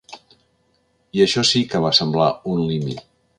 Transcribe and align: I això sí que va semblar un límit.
I 1.17 1.21
això 1.25 1.43
sí 1.51 1.61
que 1.75 1.83
va 1.85 1.93
semblar 1.99 2.31
un 2.55 2.65
límit. 2.73 3.07